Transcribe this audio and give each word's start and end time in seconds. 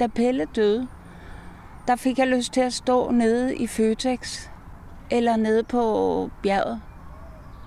da 0.00 0.06
Pelle 0.06 0.44
døde, 0.44 0.88
der 1.86 1.96
fik 1.96 2.18
jeg 2.18 2.26
lyst 2.26 2.52
til 2.52 2.60
at 2.60 2.72
stå 2.72 3.10
nede 3.10 3.56
i 3.56 3.66
Føtex, 3.66 4.48
eller 5.10 5.36
nede 5.36 5.62
på 5.62 6.30
bjerget, 6.42 6.80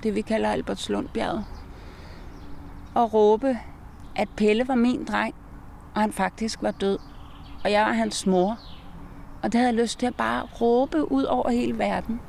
det 0.03 0.15
vi 0.15 0.21
kalder 0.21 0.49
Albertslundbjerget, 0.49 1.45
og 2.95 3.13
råbe, 3.13 3.57
at 4.15 4.27
Pelle 4.37 4.67
var 4.67 4.75
min 4.75 5.05
dreng, 5.05 5.35
og 5.95 6.01
han 6.01 6.11
faktisk 6.11 6.61
var 6.61 6.71
død, 6.71 6.99
og 7.63 7.71
jeg 7.71 7.85
var 7.85 7.93
hans 7.93 8.27
mor. 8.27 8.59
Og 9.43 9.51
det 9.51 9.53
havde 9.53 9.73
jeg 9.73 9.81
lyst 9.81 9.99
til 9.99 10.05
at 10.05 10.15
bare 10.15 10.47
råbe 10.61 11.11
ud 11.11 11.23
over 11.23 11.49
hele 11.49 11.77
verden. 11.77 12.21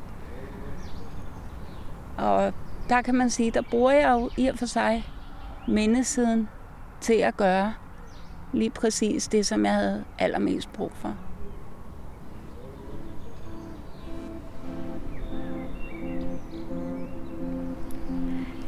Og 2.19 2.53
der 2.89 3.03
kan 3.03 3.15
man 3.15 3.31
sige, 3.31 3.51
der 3.51 3.63
bruger 3.71 3.91
jeg 3.91 4.11
jo 4.11 4.31
i 4.37 4.47
og 4.47 4.59
for 4.59 4.67
sig 4.67 5.05
mindesiden 5.69 6.49
til 7.01 7.15
at 7.15 7.37
gøre 7.37 7.75
lige 8.53 8.71
præcis 8.71 9.29
det, 9.29 9.47
som 9.47 9.65
jeg 9.65 9.75
havde 9.75 10.05
allermest 10.19 10.73
brug 10.73 10.93
for. 10.95 11.17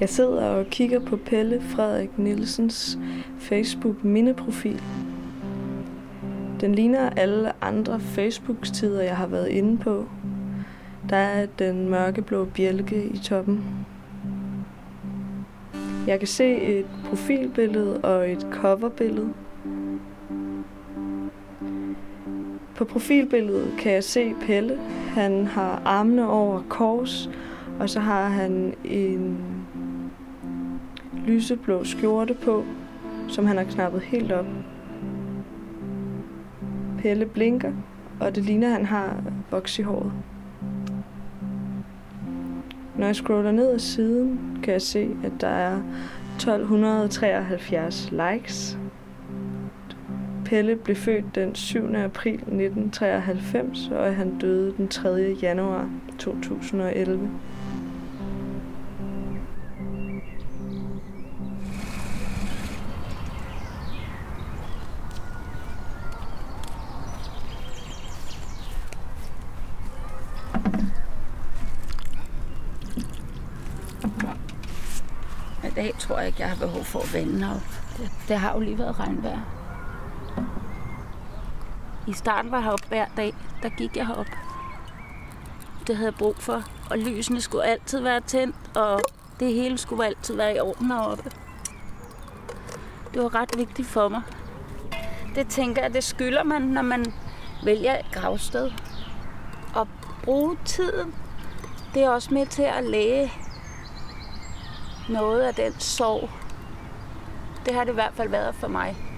Jeg 0.00 0.08
sidder 0.08 0.44
og 0.44 0.66
kigger 0.66 1.00
på 1.00 1.16
Pelle 1.16 1.60
Frederik 1.60 2.18
Nielsens 2.18 2.98
Facebook 3.38 4.04
mindeprofil. 4.04 4.82
Den 6.60 6.74
ligner 6.74 7.10
alle 7.10 7.64
andre 7.64 8.00
Facebook-tider, 8.00 9.02
jeg 9.02 9.16
har 9.16 9.26
været 9.26 9.48
inde 9.48 9.78
på. 9.78 10.06
Der 11.10 11.16
er 11.16 11.46
den 11.46 11.88
mørkeblå 11.88 12.44
bjælke 12.44 13.04
i 13.04 13.18
toppen. 13.18 13.64
Jeg 16.06 16.18
kan 16.18 16.28
se 16.28 16.56
et 16.56 16.86
profilbillede 17.04 18.00
og 18.00 18.30
et 18.30 18.46
coverbillede. 18.50 19.32
På 22.82 22.86
profilbilledet 22.86 23.74
kan 23.78 23.92
jeg 23.92 24.04
se 24.04 24.34
Pelle. 24.46 24.78
Han 25.08 25.46
har 25.46 25.82
armene 25.84 26.28
over 26.28 26.62
kors, 26.68 27.30
og 27.80 27.90
så 27.90 28.00
har 28.00 28.28
han 28.28 28.74
en 28.84 29.38
lyseblå 31.26 31.84
skjorte 31.84 32.34
på, 32.34 32.64
som 33.28 33.46
han 33.46 33.56
har 33.56 33.64
knappet 33.64 34.02
helt 34.02 34.32
op. 34.32 34.46
Pelle 36.98 37.26
blinker, 37.26 37.72
og 38.20 38.34
det 38.34 38.44
ligner, 38.44 38.68
at 38.68 38.74
han 38.74 38.86
har 38.86 39.22
voks 39.50 39.78
i 39.78 39.82
håret. 39.82 40.12
Når 42.98 43.06
jeg 43.06 43.16
scroller 43.16 43.52
ned 43.52 43.70
ad 43.70 43.78
siden, 43.78 44.40
kan 44.62 44.72
jeg 44.72 44.82
se, 44.82 45.16
at 45.24 45.32
der 45.40 45.48
er 45.48 45.80
1273 46.36 48.12
likes. 48.12 48.78
Pelle 50.52 50.76
blev 50.76 50.96
født 50.96 51.34
den 51.34 51.54
7. 51.54 51.94
april 51.94 52.34
1993, 52.34 53.88
og 53.88 54.16
han 54.16 54.38
døde 54.38 54.74
den 54.76 54.88
3. 54.88 55.36
januar 55.42 55.90
2011. 56.18 57.30
I 75.64 75.74
dag 75.76 75.92
tror 75.98 76.18
jeg 76.18 76.26
ikke, 76.26 76.40
jeg 76.40 76.48
har 76.48 76.66
behov 76.66 76.84
for 76.84 76.98
at 76.98 77.14
vende 77.14 77.46
op. 77.54 77.60
Det, 77.96 78.10
det 78.28 78.36
har 78.36 78.54
jo 78.54 78.60
lige 78.60 78.78
været 78.78 79.00
regnvejr. 79.00 79.61
I 82.06 82.12
starten 82.12 82.50
var 82.50 82.56
jeg 82.56 82.64
heroppe 82.64 82.88
hver 82.88 83.06
dag. 83.16 83.34
Der 83.62 83.68
gik 83.68 83.96
jeg 83.96 84.06
herop. 84.06 84.26
Det 85.86 85.96
havde 85.96 86.10
jeg 86.10 86.18
brug 86.18 86.36
for. 86.36 86.62
Og 86.90 86.98
lysene 86.98 87.40
skulle 87.40 87.64
altid 87.64 88.00
være 88.00 88.20
tændt, 88.20 88.56
og 88.76 89.00
det 89.40 89.52
hele 89.52 89.78
skulle 89.78 90.06
altid 90.06 90.36
være 90.36 90.56
i 90.56 90.60
orden 90.60 90.86
heroppe. 90.86 91.30
Det 93.14 93.22
var 93.22 93.34
ret 93.34 93.50
vigtigt 93.58 93.88
for 93.88 94.08
mig. 94.08 94.22
Det 95.34 95.48
tænker 95.48 95.82
jeg, 95.82 95.94
det 95.94 96.04
skylder 96.04 96.42
man, 96.42 96.62
når 96.62 96.82
man 96.82 97.12
vælger 97.64 97.98
et 97.98 98.06
gravsted. 98.12 98.70
Og 99.74 99.88
bruge 100.22 100.56
tiden, 100.64 101.14
det 101.94 102.02
er 102.02 102.08
også 102.08 102.34
med 102.34 102.46
til 102.46 102.62
at 102.62 102.84
læge 102.84 103.32
noget 105.08 105.40
af 105.40 105.54
den 105.54 105.72
sorg. 105.80 106.30
Det 107.66 107.74
har 107.74 107.84
det 107.84 107.90
i 107.90 107.94
hvert 107.94 108.14
fald 108.14 108.28
været 108.28 108.54
for 108.54 108.68
mig. 108.68 109.11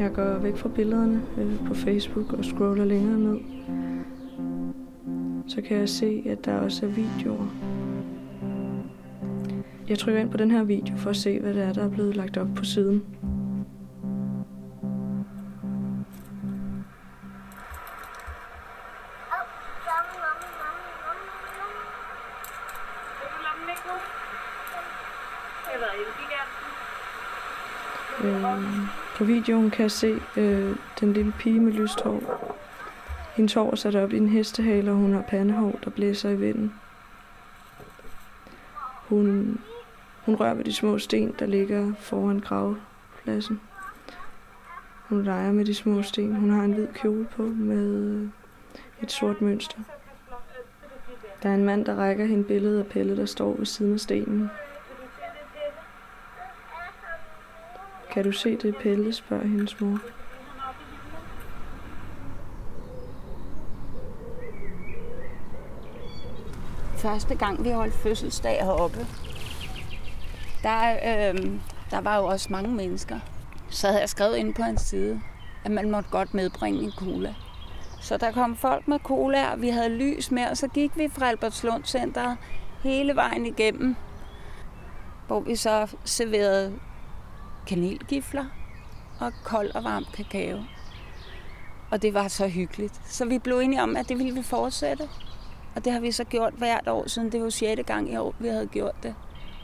Jeg 0.00 0.12
går 0.12 0.38
væk 0.38 0.56
fra 0.56 0.68
billederne 0.68 1.22
øh, 1.38 1.66
på 1.66 1.74
Facebook 1.74 2.32
og 2.32 2.44
scroller 2.44 2.84
længere 2.84 3.18
ned. 3.18 3.38
Så 5.48 5.62
kan 5.62 5.76
jeg 5.76 5.88
se, 5.88 6.22
at 6.26 6.44
der 6.44 6.54
også 6.54 6.86
er 6.86 6.90
videoer. 6.90 7.46
Jeg 9.88 9.98
trykker 9.98 10.20
ind 10.20 10.30
på 10.30 10.36
den 10.36 10.50
her 10.50 10.62
video 10.64 10.96
for 10.96 11.10
at 11.10 11.16
se, 11.16 11.40
hvad 11.40 11.54
det 11.54 11.62
er, 11.62 11.72
der 11.72 11.84
er 11.84 11.88
blevet 11.88 12.16
lagt 12.16 12.36
op 12.36 12.48
på 12.56 12.64
siden. 12.64 13.02
Øh, 28.24 29.09
på 29.20 29.24
videoen 29.24 29.70
kan 29.70 29.82
jeg 29.82 29.90
se 29.90 30.20
øh, 30.36 30.76
den 31.00 31.12
lille 31.12 31.32
pige 31.38 31.60
med 31.60 31.72
lyst 31.72 32.00
hår. 32.00 32.56
Hendes 33.36 33.54
hår 33.54 33.70
er 33.70 33.76
sat 33.76 33.96
op 33.96 34.12
i 34.12 34.16
en 34.16 34.28
hestehale, 34.28 34.90
og 34.90 34.96
hun 34.96 35.12
har 35.12 35.22
pandehår, 35.22 35.78
der 35.84 35.90
blæser 35.90 36.30
i 36.30 36.36
vinden. 36.36 36.74
Hun, 39.08 39.58
hun 40.24 40.34
rører 40.34 40.54
ved 40.54 40.64
de 40.64 40.72
små 40.72 40.98
sten, 40.98 41.34
der 41.38 41.46
ligger 41.46 41.94
foran 41.94 42.38
gravpladsen. 42.38 43.60
Hun 45.08 45.22
leger 45.22 45.52
med 45.52 45.64
de 45.64 45.74
små 45.74 46.02
sten. 46.02 46.34
Hun 46.34 46.50
har 46.50 46.62
en 46.62 46.72
hvid 46.72 46.88
kjole 46.94 47.26
på 47.36 47.42
med 47.42 47.94
øh, 47.94 48.28
et 49.02 49.12
sort 49.12 49.40
mønster. 49.40 49.78
Der 51.42 51.48
er 51.48 51.54
en 51.54 51.64
mand, 51.64 51.84
der 51.84 51.94
rækker 51.94 52.24
hende 52.24 52.44
billedet 52.44 52.78
af 52.78 52.86
Pelle, 52.86 53.16
der 53.16 53.26
står 53.26 53.56
ved 53.56 53.66
siden 53.66 53.94
af 53.94 54.00
stenen. 54.00 54.50
Kan 58.12 58.24
du 58.24 58.32
se 58.32 58.56
det, 58.56 58.76
Pelle, 58.76 59.12
spørger 59.12 59.46
hendes 59.46 59.80
mor. 59.80 59.98
Første 66.96 67.34
gang, 67.34 67.64
vi 67.64 67.70
holdt 67.70 67.94
fødselsdag 67.94 68.64
heroppe, 68.64 69.06
der, 70.62 70.90
øh, 70.92 71.60
der 71.90 72.00
var 72.00 72.16
jo 72.16 72.24
også 72.24 72.48
mange 72.50 72.74
mennesker. 72.74 73.18
Så 73.68 73.86
havde 73.86 74.00
jeg 74.00 74.08
skrevet 74.08 74.36
ind 74.36 74.54
på 74.54 74.62
hans 74.62 74.80
side, 74.80 75.20
at 75.64 75.70
man 75.70 75.90
måtte 75.90 76.10
godt 76.10 76.34
medbringe 76.34 76.82
en 76.82 76.92
cola. 76.92 77.34
Så 78.00 78.16
der 78.16 78.32
kom 78.32 78.56
folk 78.56 78.88
med 78.88 78.98
cola, 78.98 79.52
og 79.52 79.62
vi 79.62 79.68
havde 79.68 79.88
lys 79.88 80.30
med, 80.30 80.46
og 80.46 80.56
så 80.56 80.68
gik 80.68 80.90
vi 80.96 81.08
fra 81.08 81.28
Albertslund 81.28 81.84
Center 81.84 82.36
hele 82.82 83.16
vejen 83.16 83.46
igennem, 83.46 83.96
hvor 85.26 85.40
vi 85.40 85.56
så 85.56 85.96
serverede 86.04 86.78
kanelgifler 87.70 88.44
og 89.20 89.32
kold 89.44 89.70
og 89.74 89.84
varm 89.84 90.04
kakao. 90.14 90.58
Og 91.90 92.02
det 92.02 92.14
var 92.14 92.28
så 92.28 92.48
hyggeligt. 92.48 93.00
Så 93.04 93.24
vi 93.24 93.38
blev 93.38 93.58
enige 93.58 93.82
om, 93.82 93.96
at 93.96 94.08
det 94.08 94.18
ville 94.18 94.34
vi 94.34 94.42
fortsætte. 94.42 95.08
Og 95.76 95.84
det 95.84 95.92
har 95.92 96.00
vi 96.00 96.12
så 96.12 96.24
gjort 96.24 96.52
hvert 96.52 96.88
år, 96.88 97.08
siden 97.08 97.32
det 97.32 97.42
var 97.42 97.50
6. 97.50 97.82
gang 97.86 98.12
i 98.12 98.16
år, 98.16 98.34
vi 98.38 98.48
havde 98.48 98.66
gjort 98.66 99.02
det. 99.02 99.14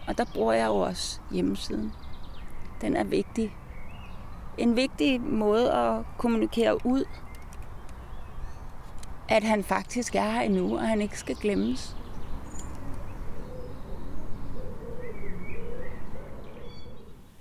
Og 0.09 0.19
der 0.19 0.25
bruger 0.35 0.53
jeg 0.53 0.67
jo 0.67 0.77
også 0.77 1.21
hjemmesiden. 1.31 1.93
Den 2.81 2.97
er 2.97 3.05
vigtig. 3.05 3.57
En 4.59 4.77
vigtig 4.77 5.21
måde 5.21 5.73
at 5.73 6.05
kommunikere 6.19 6.87
ud, 6.87 7.05
at 9.29 9.45
han 9.45 9.65
faktisk 9.65 10.15
er 10.15 10.31
her 10.31 10.41
endnu, 10.41 10.77
og 10.77 10.89
han 10.89 11.01
ikke 11.01 11.19
skal 11.19 11.37
glemmes. 11.37 11.97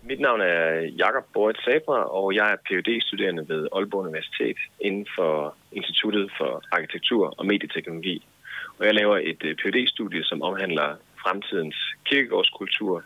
Mit 0.07 0.19
navn 0.19 0.41
er 0.41 0.79
Jakob 1.03 1.25
Borit 1.33 1.57
Sabra, 1.57 1.99
og 2.19 2.35
jeg 2.35 2.51
er 2.51 2.63
phd 2.67 3.01
studerende 3.01 3.49
ved 3.49 3.67
Aalborg 3.75 4.01
Universitet 4.01 4.57
inden 4.79 5.07
for 5.15 5.55
Instituttet 5.71 6.31
for 6.37 6.63
Arkitektur 6.71 7.33
og 7.37 7.45
Medieteknologi. 7.45 8.27
Og 8.77 8.85
jeg 8.85 8.93
laver 8.93 9.17
et 9.17 9.43
øh, 9.43 9.55
phd 9.55 9.87
studie 9.87 10.23
som 10.23 10.41
omhandler 10.41 10.95
fremtidens 11.23 11.77
kirkegårdskultur. 12.05 13.03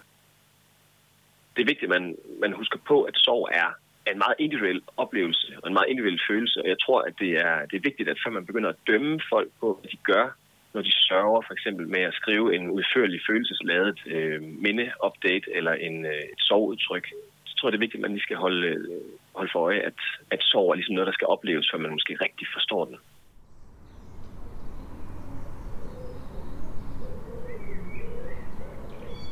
Det 1.55 1.61
er 1.61 1.71
vigtigt, 1.71 1.91
at 1.91 2.01
man, 2.01 2.15
man 2.41 2.53
husker 2.53 2.79
på, 2.87 3.03
at 3.03 3.15
sorg 3.17 3.49
er 3.51 3.69
en 4.11 4.17
meget 4.17 4.35
individuel 4.39 4.81
oplevelse 4.97 5.57
og 5.63 5.67
en 5.67 5.73
meget 5.73 5.89
individuel 5.89 6.21
følelse. 6.29 6.61
Og 6.63 6.67
jeg 6.69 6.79
tror, 6.85 7.01
at 7.01 7.13
det 7.19 7.31
er, 7.31 7.65
det 7.65 7.75
er 7.77 7.87
vigtigt, 7.89 8.09
at 8.09 8.19
før 8.23 8.31
man 8.31 8.45
begynder 8.45 8.69
at 8.69 8.83
dømme 8.87 9.21
folk 9.29 9.49
på, 9.59 9.77
hvad 9.81 9.89
de 9.91 9.97
gør 10.11 10.25
når 10.73 10.81
de 10.81 10.91
sørger 10.91 11.41
for 11.41 11.53
eksempel 11.53 11.87
med 11.87 11.99
at 11.99 12.13
skrive 12.13 12.55
en 12.55 12.69
udførlig 12.69 13.19
følelsesladet 13.27 13.99
øh, 14.05 14.41
minde-update 14.41 15.45
eller 15.57 15.73
en, 15.73 16.05
øh, 16.05 16.23
et 16.33 16.41
sovudtryk, 16.49 17.07
så 17.45 17.55
tror 17.55 17.67
jeg, 17.67 17.71
det 17.71 17.77
er 17.77 17.85
vigtigt, 17.85 17.99
at 17.99 18.05
man 18.05 18.11
lige 18.11 18.27
skal 18.27 18.37
holde, 18.37 18.67
øh, 18.67 19.01
holde 19.35 19.51
for 19.53 19.59
øje, 19.59 19.79
at, 19.79 19.99
at 20.31 20.43
sorg 20.43 20.69
er 20.71 20.75
ligesom 20.75 20.95
noget, 20.95 21.07
der 21.07 21.13
skal 21.13 21.27
opleves, 21.27 21.69
før 21.71 21.79
man 21.79 21.91
måske 21.91 22.17
rigtig 22.21 22.47
forstår 22.53 22.85
den. 22.85 22.97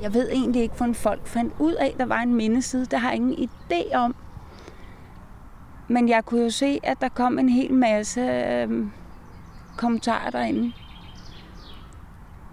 Jeg 0.02 0.14
ved 0.14 0.30
egentlig 0.32 0.62
ikke, 0.62 0.76
hvordan 0.78 0.96
folk 0.96 1.28
fandt 1.28 1.54
ud 1.60 1.74
af, 1.74 1.86
at 1.86 1.98
der 1.98 2.06
var 2.06 2.22
en 2.22 2.36
mindeside. 2.36 2.86
Det 2.86 3.00
har 3.00 3.10
jeg 3.10 3.16
ingen 3.16 3.50
idé 3.50 3.96
om. 3.96 4.16
Men 5.88 6.10
jeg 6.10 6.26
kunne 6.26 6.44
jo 6.44 6.50
se, 6.50 6.80
at 6.84 6.98
der 7.02 7.10
kom 7.10 7.40
en 7.40 7.50
hel 7.50 7.74
masse 7.74 8.22
øh, 8.22 8.70
kommentarer 9.78 10.30
derinde. 10.30 10.74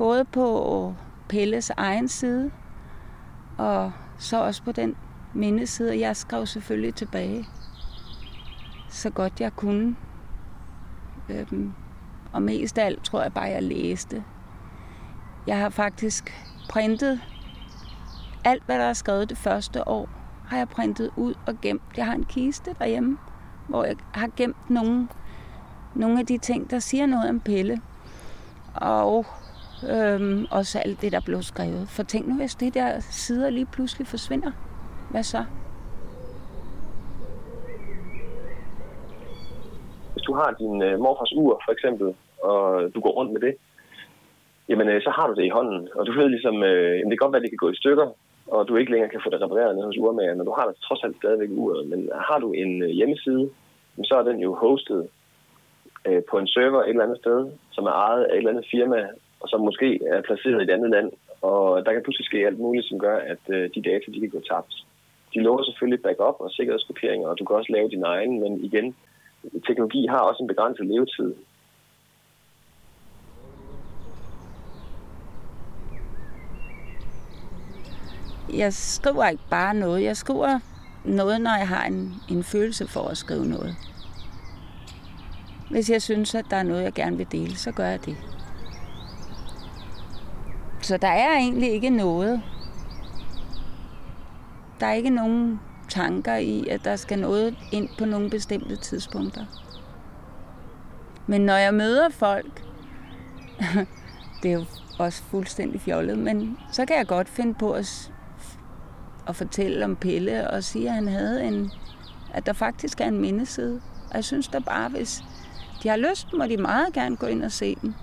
Både 0.05 0.25
på 0.25 0.95
Pelles 1.29 1.71
egen 1.71 2.09
side, 2.09 2.51
og 3.59 3.93
så 4.19 4.45
også 4.45 4.63
på 4.63 4.73
den 4.73 4.97
mindeside. 5.35 6.01
Jeg 6.01 6.17
skrev 6.17 6.47
selvfølgelig 6.47 6.95
tilbage, 6.95 7.47
så 8.89 9.11
godt 9.11 9.41
jeg 9.41 9.57
kunne. 9.57 9.97
Øhm, 11.29 11.73
og 12.33 12.43
mest 12.43 12.79
af 12.79 12.87
alt 12.87 13.05
tror 13.05 13.23
jeg 13.23 13.33
bare, 13.33 13.45
jeg 13.45 13.63
læste. 13.63 14.25
Jeg 15.47 15.59
har 15.59 15.69
faktisk 15.69 16.49
printet 16.69 17.21
alt, 18.45 18.63
hvad 18.67 18.79
der 18.79 18.85
er 18.85 18.93
skrevet 18.93 19.29
det 19.29 19.39
første 19.39 19.89
år, 19.89 20.09
har 20.47 20.57
jeg 20.57 20.69
printet 20.69 21.11
ud 21.17 21.35
og 21.47 21.61
gemt. 21.63 21.83
Jeg 21.97 22.07
har 22.07 22.15
en 22.15 22.25
kiste 22.25 22.75
derhjemme, 22.79 23.19
hvor 23.69 23.85
jeg 23.85 23.97
har 24.13 24.29
gemt 24.37 24.71
nogle, 24.71 25.09
nogle 25.95 26.21
af 26.21 26.27
de 26.27 26.39
ting, 26.39 26.71
der 26.71 26.79
siger 26.79 27.07
noget 27.07 27.29
om 27.29 27.41
Pelle. 27.41 27.81
Og 28.75 29.27
øhm, 29.83 30.47
også 30.51 30.79
alt 30.85 31.03
det, 31.03 31.13
der 31.13 31.21
blev 31.25 31.43
skrevet. 31.43 31.89
For 31.89 32.03
tænk 32.03 32.27
nu, 32.29 32.35
hvis 32.35 32.55
det 32.55 32.75
der 32.75 33.01
sider 33.01 33.51
lige 33.51 33.67
pludselig 33.73 34.07
forsvinder. 34.07 34.53
Hvad 35.11 35.23
så? 35.23 35.45
Hvis 40.13 40.23
du 40.23 40.35
har 40.35 40.51
din 40.59 40.83
øh, 40.83 40.99
morfars 40.99 41.33
ur, 41.37 41.61
for 41.67 41.73
eksempel, 41.73 42.15
og 42.43 42.95
du 42.95 43.01
går 43.01 43.11
rundt 43.11 43.33
med 43.33 43.41
det, 43.41 43.55
jamen 44.69 44.89
øh, 44.89 45.03
så 45.03 45.11
har 45.11 45.27
du 45.27 45.35
det 45.35 45.45
i 45.45 45.55
hånden. 45.57 45.89
Og 45.95 46.07
du 46.07 46.13
ved 46.13 46.29
ligesom, 46.29 46.63
øh, 46.63 46.99
jamen, 46.99 47.11
det 47.11 47.19
kan 47.19 47.25
godt 47.25 47.33
være, 47.33 47.43
at 47.43 47.47
det 47.47 47.55
kan 47.55 47.65
gå 47.67 47.71
i 47.71 47.81
stykker, 47.83 48.09
og 48.47 48.69
du 48.69 48.77
ikke 48.77 48.93
længere 48.93 49.11
kan 49.11 49.21
få 49.25 49.31
det 49.31 49.43
repareret 49.43 49.77
ned 49.77 49.85
hos 49.85 49.99
urmager, 49.99 50.35
men 50.35 50.47
du 50.47 50.55
har 50.59 50.67
det 50.67 50.77
trods 50.77 51.05
alt 51.05 51.17
stadigvæk 51.17 51.49
uret. 51.51 51.89
Men 51.89 52.11
har 52.29 52.39
du 52.39 52.53
en 52.53 52.83
øh, 52.83 52.89
hjemmeside, 52.89 53.51
så 54.05 54.15
er 54.21 54.23
den 54.23 54.39
jo 54.41 54.55
hostet 54.55 55.09
øh, 56.09 56.23
på 56.31 56.39
en 56.39 56.47
server 56.47 56.83
et 56.83 56.89
eller 56.89 57.03
andet 57.03 57.19
sted, 57.19 57.39
som 57.71 57.85
er 57.85 57.95
ejet 58.09 58.25
af 58.25 58.33
et 58.33 58.37
eller 58.37 58.51
andet 58.51 58.67
firma, 58.71 58.99
og 59.45 59.49
som 59.51 59.61
måske 59.61 59.89
er 60.13 60.21
placeret 60.29 60.61
i 60.61 60.65
et 60.65 60.75
andet 60.77 60.91
land. 60.91 61.09
Og 61.43 61.85
der 61.85 61.93
kan 61.93 62.03
pludselig 62.03 62.27
ske 62.27 62.47
alt 62.47 62.59
muligt, 62.59 62.87
som 62.89 62.99
gør, 62.99 63.17
at 63.33 63.43
øh, 63.49 63.71
de 63.75 63.83
data 63.91 64.07
de 64.13 64.21
kan 64.21 64.35
gå 64.37 64.41
tabt. 64.51 64.75
De 65.35 65.41
lover 65.41 65.63
selvfølgelig 65.63 66.03
backup 66.03 66.37
og 66.45 66.51
sikkerhedskopieringer, 66.51 67.29
og 67.29 67.39
du 67.39 67.45
kan 67.45 67.57
også 67.57 67.73
lave 67.73 67.89
din 67.89 68.05
egen, 68.05 68.41
men 68.43 68.65
igen, 68.65 68.97
teknologi 69.67 70.07
har 70.07 70.19
også 70.19 70.43
en 70.43 70.53
begrænset 70.53 70.87
levetid. 70.87 71.35
Jeg 78.63 78.73
skriver 78.73 79.29
ikke 79.29 79.49
bare 79.51 79.75
noget. 79.75 80.03
Jeg 80.03 80.17
skriver 80.17 80.59
noget, 81.05 81.41
når 81.41 81.57
jeg 81.59 81.69
har 81.69 81.85
en, 81.87 82.13
en 82.31 82.43
følelse 82.45 82.87
for 82.89 83.09
at 83.09 83.17
skrive 83.17 83.47
noget. 83.47 83.77
Hvis 85.71 85.91
jeg 85.91 86.03
synes, 86.03 86.35
at 86.35 86.45
der 86.51 86.57
er 86.57 86.63
noget, 86.63 86.83
jeg 86.83 86.93
gerne 86.93 87.17
vil 87.17 87.33
dele, 87.33 87.57
så 87.57 87.73
gør 87.73 87.87
jeg 87.87 88.07
det. 88.07 88.17
Så 90.85 90.97
der 90.97 91.09
er 91.09 91.37
egentlig 91.37 91.73
ikke 91.73 91.91
noget. 91.91 92.43
Der 94.81 94.87
er 94.87 94.93
ikke 94.93 95.11
nogen 95.11 95.61
tanker 95.89 96.35
i, 96.35 96.69
at 96.69 96.85
der 96.85 96.97
skal 96.97 97.19
noget 97.19 97.57
ind 97.73 97.89
på 97.99 98.05
nogle 98.05 98.31
bestemte 98.31 98.77
tidspunkter. 98.77 99.45
Men 101.27 101.41
når 101.41 101.55
jeg 101.55 101.75
møder 101.75 102.09
folk, 102.09 102.65
det 104.43 104.51
er 104.51 104.55
jo 104.55 104.65
også 104.99 105.23
fuldstændig 105.23 105.81
fjollet, 105.81 106.19
men 106.19 106.59
så 106.73 106.87
kan 106.87 106.97
jeg 106.97 107.07
godt 107.07 107.29
finde 107.29 107.55
på 107.55 107.73
at, 107.73 108.13
at 109.29 109.37
fortælle 109.37 109.85
om 109.85 109.97
Pelle 109.97 110.51
og 110.51 110.65
sige, 110.65 110.89
at 110.89 110.95
han 110.95 111.09
havde 111.09 111.45
en, 111.45 111.71
at 112.35 112.47
der 112.47 112.53
faktisk 112.53 113.01
er 113.01 113.07
en 113.07 113.21
mindeside. 113.21 113.81
Og 114.11 114.15
jeg 114.15 114.25
synes 114.25 114.49
da 114.49 114.59
bare, 114.59 114.89
hvis 114.89 115.23
de 115.83 115.89
har 115.89 115.97
lyst, 115.97 116.33
må 116.33 116.47
de 116.47 116.57
meget 116.57 116.93
gerne 116.93 117.17
gå 117.17 117.27
ind 117.27 117.45
og 117.45 117.53
se 117.53 117.75
den. 117.75 117.95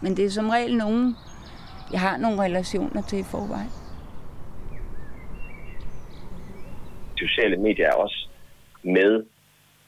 Men 0.00 0.16
det 0.16 0.24
er 0.24 0.30
som 0.30 0.48
regel 0.48 0.76
nogen, 0.76 1.16
jeg 1.92 2.00
har 2.00 2.16
nogle 2.16 2.42
relationer 2.42 3.02
til 3.02 3.18
i 3.18 3.22
forvejen. 3.22 3.70
Sociale 7.18 7.56
medier 7.56 7.88
er 7.88 7.92
også 7.94 8.28
med 8.82 9.24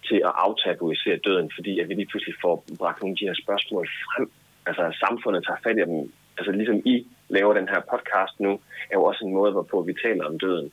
til 0.08 0.16
at 0.24 0.32
aftabuisere 0.34 1.16
døden, 1.16 1.50
fordi 1.54 1.80
at 1.80 1.88
vi 1.88 1.94
lige 1.94 2.06
pludselig 2.06 2.34
får 2.42 2.64
bragt 2.78 3.00
nogle 3.00 3.12
af 3.12 3.18
de 3.20 3.26
her 3.26 3.34
spørgsmål 3.44 3.88
frem. 3.88 4.30
Altså 4.66 4.96
samfundet 5.06 5.44
tager 5.46 5.58
fat 5.62 5.78
i 5.78 5.90
dem. 5.90 6.12
Altså 6.38 6.52
ligesom 6.52 6.82
I 6.84 7.06
laver 7.28 7.54
den 7.54 7.68
her 7.68 7.80
podcast 7.92 8.40
nu, 8.40 8.52
er 8.90 8.94
jo 8.94 9.04
også 9.04 9.24
en 9.24 9.32
måde, 9.32 9.52
hvorpå 9.52 9.82
vi 9.82 9.94
taler 10.04 10.24
om 10.24 10.38
døden. 10.38 10.72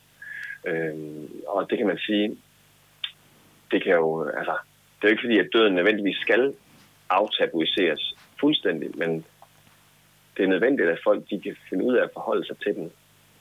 Øhm, 0.66 1.28
og 1.46 1.70
det 1.70 1.78
kan 1.78 1.86
man 1.86 1.98
sige, 1.98 2.36
det 3.70 3.82
kan 3.82 3.92
jo, 3.92 4.28
altså, 4.28 4.56
det 4.96 5.04
er 5.04 5.08
jo 5.08 5.14
ikke 5.14 5.26
fordi, 5.26 5.38
at 5.38 5.52
døden 5.52 5.74
nødvendigvis 5.74 6.16
skal 6.16 6.54
aftabuiseres 7.10 8.14
fuldstændig, 8.40 8.90
men 8.98 9.24
det 10.36 10.44
er 10.44 10.48
nødvendigt, 10.48 10.88
at 10.88 10.98
folk 11.04 11.30
de 11.30 11.40
kan 11.40 11.56
finde 11.70 11.84
ud 11.84 11.94
af 11.94 12.02
at 12.02 12.10
forholde 12.12 12.46
sig 12.46 12.56
til 12.58 12.74
den 12.74 12.92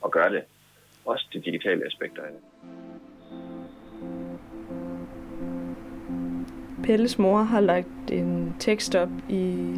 og 0.02 0.12
gøre 0.12 0.34
det. 0.34 0.44
Også 1.06 1.28
de 1.34 1.40
digitale 1.40 1.86
aspekter 1.86 2.22
af 2.22 2.30
det. 2.32 2.42
Pelles 6.84 7.20
mor 7.20 7.38
har 7.38 7.60
lagt 7.60 8.12
en 8.12 8.56
tekst 8.60 8.96
op 8.96 9.10
i 9.30 9.74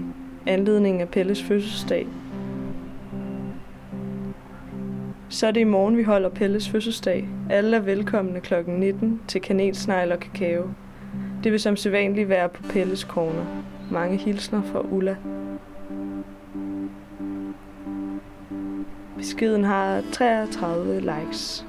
anledning 0.47 1.01
af 1.01 1.09
Pelles 1.09 1.43
fødselsdag. 1.43 2.07
Så 5.29 5.47
er 5.47 5.51
det 5.51 5.61
i 5.61 5.63
morgen, 5.63 5.97
vi 5.97 6.03
holder 6.03 6.29
Pelles 6.29 6.69
fødselsdag. 6.69 7.27
Alle 7.49 7.75
er 7.77 7.81
velkomne 7.81 8.41
kl. 8.41 8.53
19 8.67 9.21
til 9.27 9.41
kanelsnegl 9.41 10.11
og 10.11 10.19
kakao. 10.19 10.69
Det 11.43 11.51
vil 11.51 11.59
som 11.59 11.75
sædvanligt 11.75 12.29
være 12.29 12.49
på 12.49 12.63
Pelles 12.63 12.99
corner. 12.99 13.63
Mange 13.91 14.17
hilsner 14.17 14.61
fra 14.61 14.81
Ulla. 14.91 15.15
Beskeden 19.25 19.63
har 19.63 20.01
33 20.11 20.99
likes. 20.99 21.65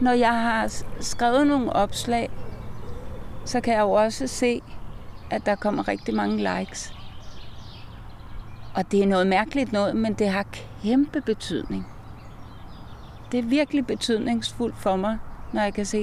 Når 0.00 0.12
jeg 0.12 0.42
har 0.42 0.82
skrevet 1.00 1.46
nogle 1.46 1.72
opslag, 1.72 2.30
så 3.44 3.60
kan 3.60 3.74
jeg 3.74 3.80
jo 3.80 3.90
også 3.90 4.26
se, 4.26 4.62
at 5.30 5.46
der 5.46 5.54
kommer 5.54 5.88
rigtig 5.88 6.14
mange 6.14 6.36
likes. 6.36 6.94
Og 8.74 8.92
det 8.92 9.02
er 9.02 9.06
noget 9.06 9.26
mærkeligt 9.26 9.72
noget, 9.72 9.96
men 9.96 10.14
det 10.14 10.28
har 10.28 10.46
kæmpe 10.82 11.20
betydning. 11.20 11.86
Det 13.32 13.38
er 13.38 13.44
virkelig 13.44 13.86
betydningsfuldt 13.86 14.76
for 14.76 14.96
mig, 14.96 15.18
når 15.52 15.62
jeg 15.62 15.74
kan 15.74 15.86
se, 15.86 15.98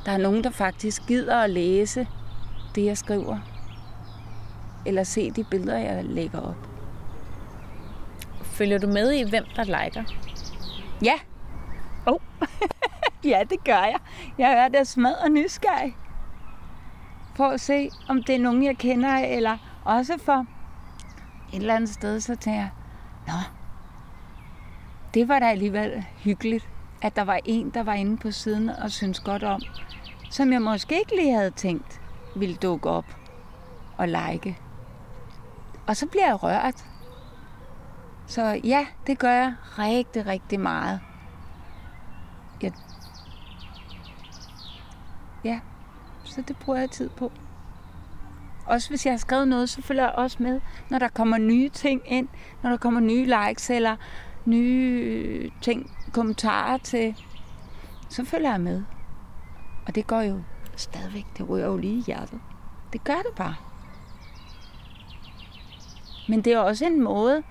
at 0.00 0.06
der 0.06 0.12
er 0.12 0.18
nogen, 0.18 0.44
der 0.44 0.50
faktisk 0.50 1.02
gider 1.06 1.36
at 1.36 1.50
læse 1.50 2.06
det, 2.74 2.84
jeg 2.84 2.98
skriver. 2.98 3.53
Eller 4.86 5.04
se 5.04 5.30
de 5.30 5.44
billeder, 5.44 5.78
jeg 5.78 6.04
lægger 6.04 6.40
op. 6.40 6.68
Følger 8.42 8.78
du 8.78 8.86
med 8.86 9.12
i, 9.12 9.28
hvem 9.30 9.44
der 9.56 9.64
liker? 9.64 10.04
Ja. 11.02 11.14
Oh. 12.06 12.20
ja, 13.30 13.42
det 13.50 13.64
gør 13.64 13.84
jeg. 13.84 13.98
Jeg 14.38 14.52
er 14.52 14.68
der 14.68 14.84
smad 14.84 15.14
og 15.14 15.30
nysgerrig. 15.30 15.96
For 17.36 17.44
at 17.44 17.60
se, 17.60 17.90
om 18.08 18.22
det 18.22 18.34
er 18.34 18.38
nogen, 18.38 18.64
jeg 18.64 18.76
kender, 18.76 19.16
eller 19.16 19.58
også 19.84 20.18
for 20.24 20.46
et 21.52 21.60
eller 21.60 21.74
andet 21.74 21.90
sted, 21.90 22.20
så 22.20 22.36
tænker 22.36 22.60
jeg, 22.60 22.70
Nå, 23.26 23.32
det 25.14 25.28
var 25.28 25.38
da 25.38 25.46
alligevel 25.50 26.04
hyggeligt, 26.16 26.68
at 27.02 27.16
der 27.16 27.24
var 27.24 27.40
en, 27.44 27.70
der 27.70 27.82
var 27.82 27.94
inde 27.94 28.16
på 28.16 28.30
siden 28.30 28.68
og 28.68 28.90
synes 28.90 29.20
godt 29.20 29.42
om, 29.42 29.60
som 30.30 30.52
jeg 30.52 30.62
måske 30.62 30.98
ikke 30.98 31.16
lige 31.16 31.34
havde 31.34 31.50
tænkt 31.50 32.00
ville 32.36 32.56
dukke 32.56 32.90
op 32.90 33.16
og 33.96 34.08
like. 34.08 34.58
Og 35.86 35.96
så 35.96 36.06
bliver 36.06 36.26
jeg 36.26 36.42
rørt. 36.42 36.84
Så 38.26 38.60
ja, 38.64 38.86
det 39.06 39.18
gør 39.18 39.30
jeg 39.30 39.54
rigtig, 39.78 40.26
rigtig 40.26 40.60
meget. 40.60 41.00
Jeg... 42.62 42.72
Ja, 45.44 45.60
så 46.24 46.42
det 46.42 46.56
bruger 46.56 46.78
jeg 46.78 46.90
tid 46.90 47.08
på. 47.08 47.32
Også 48.66 48.88
hvis 48.88 49.06
jeg 49.06 49.12
har 49.12 49.18
skrevet 49.18 49.48
noget, 49.48 49.70
så 49.70 49.82
følger 49.82 50.02
jeg 50.04 50.12
også 50.12 50.42
med, 50.42 50.60
når 50.90 50.98
der 50.98 51.08
kommer 51.08 51.38
nye 51.38 51.68
ting 51.68 52.02
ind, 52.06 52.28
når 52.62 52.70
der 52.70 52.76
kommer 52.76 53.00
nye 53.00 53.24
likes 53.24 53.70
eller 53.70 53.96
nye 54.44 55.00
øh, 55.04 55.50
ting, 55.62 55.90
kommentarer 56.12 56.78
til, 56.78 57.16
så 58.08 58.24
følger 58.24 58.50
jeg 58.50 58.60
med. 58.60 58.82
Og 59.86 59.94
det 59.94 60.06
går 60.06 60.20
jo 60.20 60.42
stadigvæk, 60.76 61.26
det 61.38 61.48
ryger 61.48 61.66
jo 61.66 61.76
lige 61.76 61.98
i 61.98 62.02
hjertet. 62.06 62.40
Det 62.92 63.04
gør 63.04 63.14
det 63.14 63.34
bare. 63.36 63.54
Men 66.26 66.42
det 66.42 66.52
er 66.52 66.58
også 66.58 66.84
en 66.86 67.00
måde, 67.00 67.42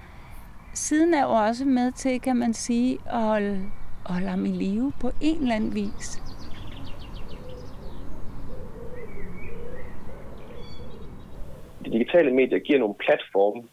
siden 0.74 1.14
er 1.14 1.24
jo 1.24 1.30
også 1.30 1.66
med 1.66 1.92
til, 1.92 2.22
kan 2.22 2.36
man 2.36 2.54
sige, 2.54 2.98
at 3.06 3.22
holde, 3.22 3.72
holde 4.06 4.28
ham 4.28 4.46
i 4.46 4.50
live 4.50 4.94
på 5.02 5.12
en 5.22 5.42
eller 5.42 5.56
anden 5.56 5.76
vis. 5.76 6.24
De 11.86 11.92
digitale 11.92 12.34
medier 12.34 12.60
giver 12.60 12.80
nogle 12.80 12.96
platforme, 12.96 13.64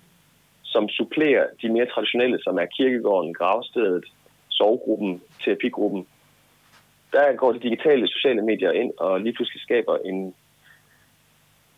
som 0.63 0.89
supplerer 0.89 1.47
de 1.63 1.69
mere 1.69 1.87
traditionelle, 1.87 2.39
som 2.43 2.57
er 2.59 2.67
kirkegården, 2.77 3.35
gravstedet, 3.35 4.05
sovgruppen, 4.51 5.23
terapigruppen. 5.45 6.07
Der 7.13 7.37
går 7.37 7.53
de 7.53 7.61
digitale 7.69 8.09
sociale 8.09 8.43
medier 8.43 8.73
ind 8.73 8.93
og 8.99 9.21
lige 9.21 9.33
pludselig 9.33 9.63
skaber 9.63 9.97
en, 10.05 10.35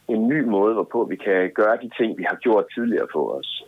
en 0.08 0.28
ny 0.28 0.40
måde, 0.44 0.74
hvorpå 0.74 1.04
vi 1.04 1.16
kan 1.16 1.50
gøre 1.54 1.78
de 1.82 1.90
ting, 1.98 2.18
vi 2.18 2.22
har 2.22 2.36
gjort 2.36 2.64
tidligere 2.74 3.06
på 3.12 3.32
os. 3.38 3.64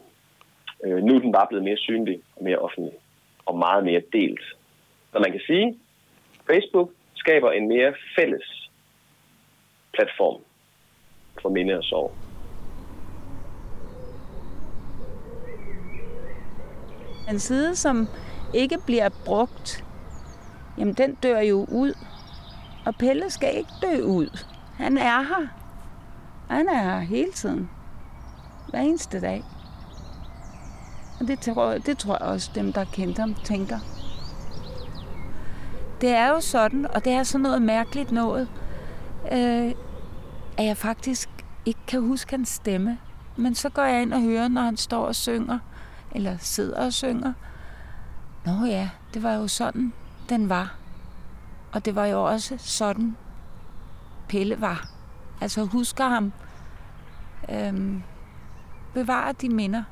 Øh, 0.84 1.02
nu 1.04 1.14
er 1.14 1.20
den 1.20 1.32
bare 1.32 1.46
blevet 1.48 1.64
mere 1.64 1.76
synlig 1.76 2.20
mere 2.40 2.58
offentlig 2.58 2.92
og 3.46 3.58
meget 3.58 3.84
mere 3.84 4.02
delt. 4.12 4.44
Så 5.12 5.18
man 5.18 5.30
kan 5.32 5.40
sige, 5.46 5.78
Facebook 6.46 6.90
skaber 7.14 7.50
en 7.50 7.68
mere 7.68 7.94
fælles 8.16 8.70
platform 9.92 10.40
for 11.42 11.48
minde 11.48 11.74
og 11.74 11.84
sorg. 11.84 12.12
En 17.30 17.38
side, 17.38 17.76
som 17.76 18.08
ikke 18.54 18.78
bliver 18.86 19.08
brugt, 19.24 19.84
jamen 20.78 20.94
den 20.94 21.14
dør 21.14 21.40
jo 21.40 21.66
ud. 21.72 21.94
Og 22.86 22.94
Pelle 22.98 23.30
skal 23.30 23.56
ikke 23.56 23.70
dø 23.82 24.02
ud. 24.02 24.38
Han 24.76 24.98
er 24.98 25.22
her. 25.22 25.63
Han 26.48 26.68
er 26.68 26.82
her 26.82 27.00
hele 27.00 27.32
tiden. 27.32 27.70
Hver 28.68 28.80
eneste 28.80 29.20
dag. 29.20 29.44
Og 31.20 31.26
det 31.28 31.40
tror, 31.40 31.78
det 31.78 31.98
tror 31.98 32.18
jeg 32.20 32.28
også, 32.28 32.50
dem, 32.54 32.72
der 32.72 32.84
kendte 32.84 33.20
ham, 33.20 33.34
tænker. 33.34 33.78
Det 36.00 36.10
er 36.10 36.28
jo 36.28 36.40
sådan, 36.40 36.86
og 36.94 37.04
det 37.04 37.12
er 37.12 37.22
sådan 37.22 37.42
noget 37.42 37.62
mærkeligt 37.62 38.12
noget, 38.12 38.48
øh, 39.32 39.74
at 40.58 40.64
jeg 40.64 40.76
faktisk 40.76 41.28
ikke 41.66 41.80
kan 41.86 42.00
huske 42.00 42.30
hans 42.30 42.48
stemme. 42.48 42.98
Men 43.36 43.54
så 43.54 43.68
går 43.68 43.82
jeg 43.82 44.02
ind 44.02 44.12
og 44.12 44.20
hører, 44.20 44.48
når 44.48 44.62
han 44.62 44.76
står 44.76 45.06
og 45.06 45.14
synger, 45.14 45.58
eller 46.12 46.36
sidder 46.38 46.86
og 46.86 46.92
synger. 46.92 47.32
Nå 48.46 48.64
ja, 48.66 48.90
det 49.14 49.22
var 49.22 49.32
jo 49.32 49.48
sådan, 49.48 49.92
den 50.28 50.48
var. 50.48 50.74
Og 51.72 51.84
det 51.84 51.94
var 51.94 52.06
jo 52.06 52.24
også 52.24 52.54
sådan, 52.58 53.16
Pelle 54.28 54.60
var. 54.60 54.93
Altså 55.44 55.64
husker 55.64 56.04
ham. 56.04 56.32
Øhm, 57.50 58.02
bevare 58.94 59.32
de 59.32 59.48
minder. 59.48 59.82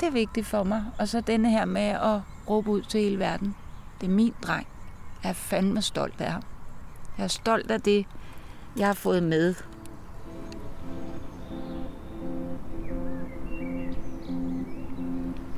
Det 0.00 0.08
er 0.08 0.12
vigtigt 0.12 0.46
for 0.46 0.62
mig. 0.62 0.84
Og 0.98 1.08
så 1.08 1.20
denne 1.20 1.50
her 1.50 1.64
med 1.64 1.82
at 1.82 2.20
råbe 2.50 2.70
ud 2.70 2.82
til 2.82 3.00
hele 3.00 3.18
verden. 3.18 3.56
Det 4.00 4.06
er 4.06 4.10
min 4.10 4.34
dreng. 4.42 4.66
Jeg 5.22 5.28
er 5.28 5.32
fandme 5.32 5.82
stolt 5.82 6.20
af 6.20 6.32
ham. 6.32 6.42
Jeg 7.18 7.24
er 7.24 7.28
stolt 7.28 7.70
af 7.70 7.80
det, 7.80 8.06
jeg 8.76 8.86
har 8.86 8.94
fået 8.94 9.22
med. 9.22 9.54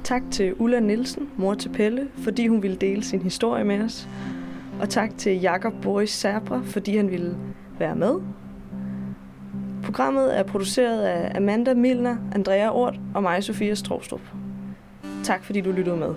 Tak 0.04 0.22
til 0.30 0.54
Ulla 0.54 0.80
Nielsen, 0.80 1.30
mor 1.36 1.54
til 1.54 1.68
Pelle, 1.68 2.08
fordi 2.16 2.46
hun 2.46 2.62
ville 2.62 2.76
dele 2.76 3.04
sin 3.04 3.22
historie 3.22 3.64
med 3.64 3.84
os. 3.84 4.08
Og 4.82 4.88
tak 4.88 5.10
til 5.18 5.40
Jakob 5.40 5.72
Boris 5.82 6.10
Serbre, 6.10 6.64
fordi 6.64 6.96
han 6.96 7.10
ville 7.10 7.36
være 7.78 7.96
med. 7.96 8.14
Programmet 9.84 10.38
er 10.38 10.42
produceret 10.42 11.02
af 11.02 11.36
Amanda 11.36 11.74
Milner, 11.74 12.16
Andrea 12.34 12.70
Ort 12.70 13.00
og 13.14 13.22
mig, 13.22 13.44
Sofia 13.44 13.74
Strostrup. 13.74 14.20
Tak 15.24 15.44
fordi 15.44 15.60
du 15.60 15.72
lyttede 15.72 15.96
med. 15.96 16.14